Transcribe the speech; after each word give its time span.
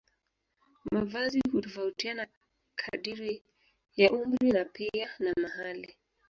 Mavazi 0.91 1.39
hutofautiana 1.51 2.27
kadiri 2.75 3.43
ya 3.95 4.11
umri 4.11 4.51
na 4.51 4.65
pia 4.65 5.09
na 5.19 5.33
mahali 5.41 5.97